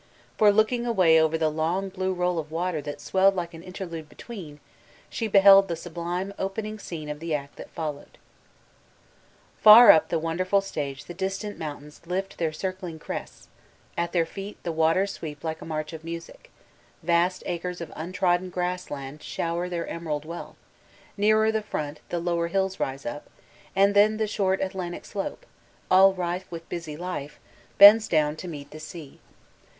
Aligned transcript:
For 0.35 0.51
looking 0.51 0.87
away 0.87 1.21
over 1.21 1.37
the 1.37 1.51
long 1.51 1.89
blue 1.89 2.11
roll 2.11 2.39
of 2.39 2.49
water 2.49 2.81
that 2.81 2.99
swelled 2.99 3.35
like 3.35 3.53
an 3.53 3.61
interlude 3.61 4.09
between, 4.09 4.59
she 5.11 5.27
beheld 5.27 5.67
the 5.67 5.75
sob* 5.75 5.95
lime 5.95 6.33
opening 6.39 6.79
scene 6.79 7.07
of 7.07 7.19
the 7.19 7.35
act 7.35 7.55
that 7.57 7.69
followed. 7.69 8.17
Far 9.61 9.91
up 9.91 10.09
the 10.09 10.17
wonderful 10.17 10.59
stage 10.59 11.05
the 11.05 11.13
distant 11.13 11.59
mountains 11.59 12.01
Bfl 12.03 12.35
their 12.37 12.51
circling 12.51 12.97
crests, 12.97 13.47
at 13.95 14.11
their 14.11 14.25
feet 14.25 14.57
the 14.63 14.71
waters 14.71 15.11
sweep 15.11 15.43
like 15.43 15.61
a 15.61 15.65
march 15.65 15.93
of 15.93 16.03
music, 16.03 16.49
vast 17.03 17.43
acres 17.45 17.79
of 17.79 17.93
untrodden 17.95 18.49
grass 18.49 18.89
land 18.89 19.21
shower 19.21 19.69
their 19.69 19.85
emerald 19.85 20.25
wealth, 20.25 20.57
nearer 21.15 21.51
the 21.51 21.61
front 21.61 21.99
the 22.09 22.17
lower 22.17 22.47
hills 22.47 22.79
rise 22.79 23.05
up, 23.05 23.29
and 23.75 23.93
then 23.95 24.17
the 24.17 24.25
short 24.25 24.61
Atlantic 24.61 25.05
slope, 25.05 25.45
all 25.91 26.11
rife 26.11 26.47
with 26.49 26.67
busy 26.69 26.97
life, 26.97 27.39
bends 27.77 28.07
down 28.07 28.35
to 28.37 28.47
meet 28.47 28.71
the 28.71 28.79
sea. 28.79 29.19